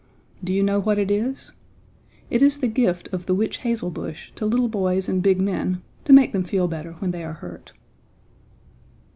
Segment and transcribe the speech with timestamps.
[0.43, 1.51] Do you know what it is?
[2.31, 5.83] It is the gift of the witch hazel bush to little boys and big men
[6.05, 7.71] to make them feel better when they are hurt.